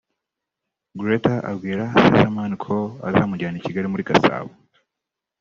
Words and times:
Gretta 0.99 1.33
abwira 1.51 1.83
Sizzaman 2.01 2.51
ko 2.63 2.75
azamujyana 3.07 3.57
i 3.59 3.63
Kigali 3.65 3.87
muri 3.91 4.07
Gasabo 4.09 4.51